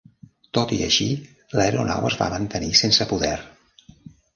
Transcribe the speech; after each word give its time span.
Tot 0.57 0.73
i 0.77 0.79
així, 0.85 1.07
l'aeronau 1.61 2.11
es 2.13 2.19
va 2.25 2.33
mantenir 2.37 2.75
sense 2.85 3.13
poder. 3.15 3.35